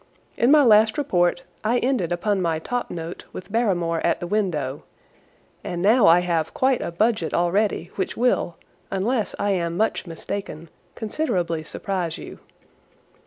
[0.35, 4.81] In my last report I ended upon my top note with Barrymore at the window,
[5.63, 8.55] and now I have quite a budget already which will,
[8.89, 12.39] unless I am much mistaken, considerably surprise you.